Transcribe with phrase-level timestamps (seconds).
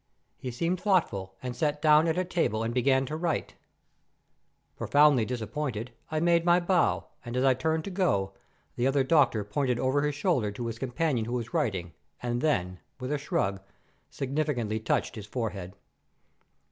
[0.39, 3.53] "He seemed thoughtful, and sat down at a table and began to write.
[4.75, 8.33] Profoundly disappointed, I made my bow, and as I turned to go,
[8.77, 12.79] the other doctor pointed over his shoulder to his companion who was writing, and then,
[12.99, 13.61] with a shrug,
[14.09, 15.75] significantly touched his forehead.